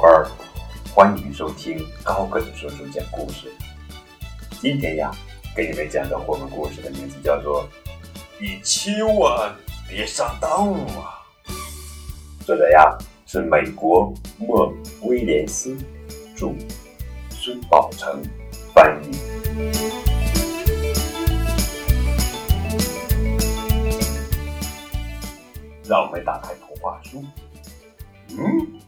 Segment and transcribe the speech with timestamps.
[0.00, 0.26] 贝儿，
[0.94, 3.52] 欢迎收听高个子叔叔讲故事。
[4.58, 5.10] 今天呀，
[5.54, 7.64] 给你们讲的绘本故事的名字叫做
[8.40, 9.54] 《你千万
[9.86, 11.20] 别上当啊》。
[12.46, 14.72] 作者呀是美国莫
[15.02, 15.76] 威廉斯，
[16.34, 16.54] 著，
[17.28, 18.22] 孙宝成
[18.72, 19.10] 翻译。
[25.84, 27.22] 让我们打开图画书。
[28.30, 28.80] 嗯，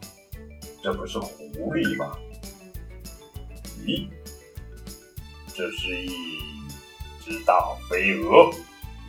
[0.83, 2.17] 这不是狐狸吗？
[3.87, 4.09] 咦，
[5.55, 6.11] 这是一
[7.25, 7.55] 只大
[7.89, 8.51] 飞蛾。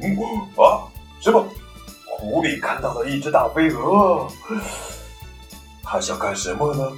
[0.02, 0.16] 嗯
[0.56, 0.86] 啊，
[1.20, 1.46] 什么？
[2.06, 4.28] 狐狸看到了一只大飞蛾，
[5.84, 6.92] 它想干什么呢？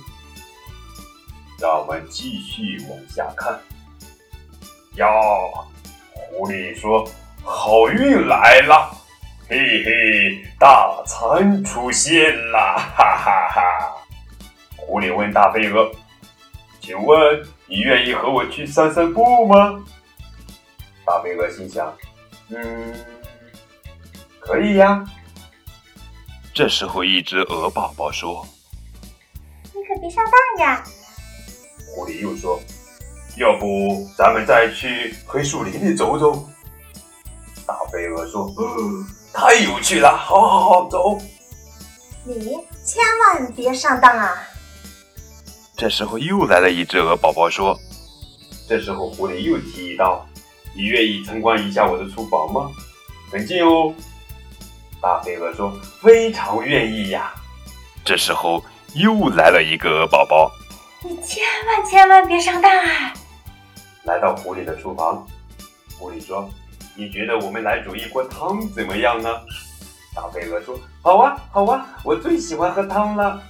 [1.59, 3.57] 让我们继续往下看。
[4.95, 5.07] 呀，
[6.13, 7.07] 狐狸说
[7.43, 8.91] ：“好运来了，
[9.47, 13.61] 嘿嘿，大餐出现了，哈哈哈！”
[14.95, 15.91] 狐狸问大飞蛾
[16.79, 19.83] ：“请问你愿意和我去散散步吗？”
[21.05, 21.93] 大飞蛾心想
[22.47, 22.95] ：“嗯，
[24.39, 25.03] 可以呀。”
[26.55, 28.47] 这时候，一只鹅宝宝说
[29.75, 30.81] ：“你可别上当呀！”
[31.93, 32.57] 狐狸又说
[33.35, 36.47] ：“要不咱们再去黑树林里走走？”
[37.67, 38.49] 大飞蛾说
[39.35, 41.17] ：“太有趣了，好好好，走。”
[42.23, 44.41] 你千万别上当啊！
[45.77, 47.77] 这时候又来了一只鹅宝宝说
[48.65, 50.25] ：“这时候狐狸又提议道
[50.73, 52.71] ：‘你愿意参观一下我的厨房吗？
[53.29, 53.93] 很近哦。’
[55.01, 57.33] 大飞鹅说：‘非常愿意呀。’
[58.05, 60.49] 这时候又来了一个鹅宝宝。
[61.03, 63.13] 你千万千万别上当啊！
[64.03, 65.27] 来到狐狸的厨房，
[65.99, 66.49] 狐狸说
[66.95, 69.29] ：“你觉得我们来煮一锅汤怎么样呢？”
[70.15, 73.43] 大飞鹅说：“好啊，好啊，我最喜欢喝汤了。”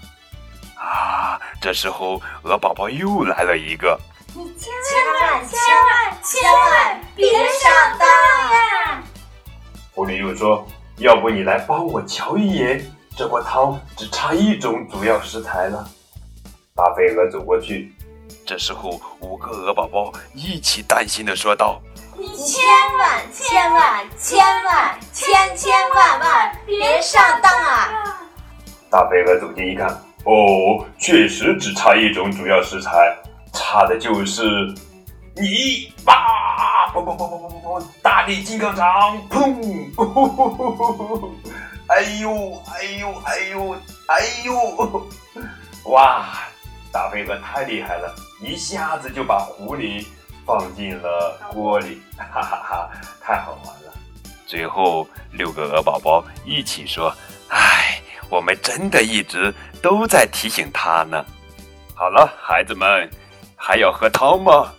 [1.65, 1.67] 啊！
[1.67, 3.99] 这时候鹅宝宝又来了一个。
[4.35, 4.71] 你千
[5.19, 9.03] 万千万千万别上当呀！
[9.91, 10.63] 狐狸又说
[10.97, 12.85] ：“要不你来帮我瞧一眼，
[13.17, 15.89] 这锅汤只差一种主要食材了。”
[16.75, 17.91] 大飞鹅走过去，
[18.45, 21.81] 这时候五个鹅宝宝一起担心的说道
[22.15, 22.63] ：“你千
[22.99, 28.21] 万千万千万千千万万别上当啊！”
[28.91, 29.89] 大飞鹅走近一看，
[30.25, 33.17] 哦，确实只差一种主要食材，
[33.53, 34.73] 差的就是
[35.35, 36.13] 你吧！
[36.93, 37.83] 砰砰砰砰砰砰砰！
[38.01, 39.53] 大力金刚掌，砰！
[41.87, 43.77] 哎呦哎呦哎呦
[44.07, 45.07] 哎呦！
[45.91, 46.25] 哇！
[46.91, 50.05] 大飞蛾太厉害了，一下子就把狐狸
[50.45, 52.89] 放进了锅里，哈哈哈，
[53.21, 53.91] 太好玩了。
[54.47, 57.13] 最后六个鹅宝宝一起说：“，
[58.29, 61.25] 我们真的一直都在提醒他呢。”
[61.95, 63.09] 好了，孩子们，
[63.55, 64.73] 还要喝汤吗？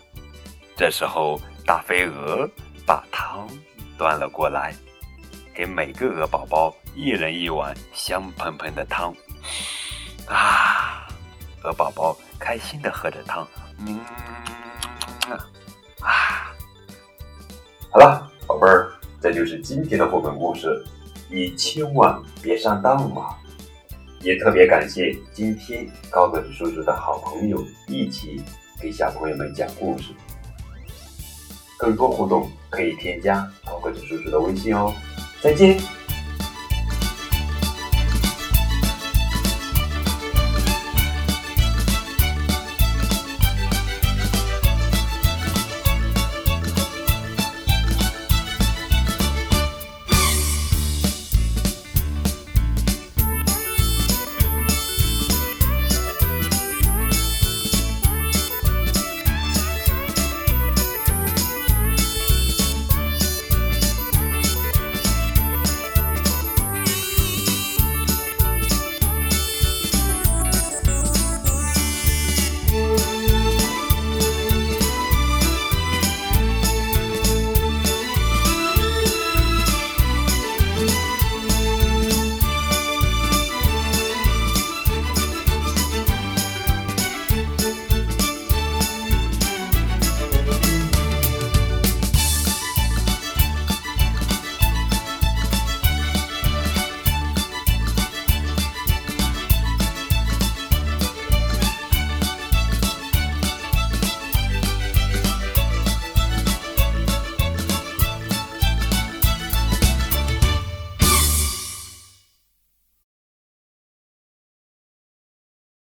[0.77, 2.49] 这时候，大飞蛾
[2.85, 3.49] 把汤
[3.97, 4.75] 端了过来，
[5.55, 9.15] 给每个鹅宝宝一人一碗香喷喷的汤。
[10.29, 11.07] 啊！
[11.63, 13.45] 鹅宝宝开心的喝着汤，
[13.79, 13.99] 嗯
[16.01, 16.53] 啊，
[17.91, 20.85] 好了，宝贝儿，这就是今天的绘本故事，
[21.29, 23.37] 你千万别上当嘛！
[24.23, 28.43] 也特别感谢今天高个子叔叔的好朋友一起
[28.81, 30.13] 给小朋友们讲故事。
[31.79, 34.93] 更多互动可以添加高个子叔叔的微信哦。
[35.41, 35.79] 再见。